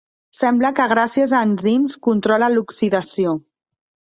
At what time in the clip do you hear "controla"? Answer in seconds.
2.09-2.51